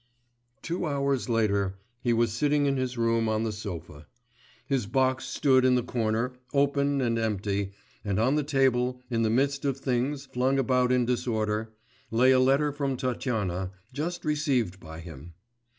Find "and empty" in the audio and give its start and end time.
7.01-7.73